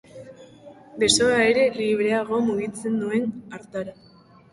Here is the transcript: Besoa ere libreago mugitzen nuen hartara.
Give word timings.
Besoa 1.01 1.35
ere 1.49 1.65
libreago 1.75 2.39
mugitzen 2.47 2.97
nuen 3.03 3.29
hartara. 3.59 3.95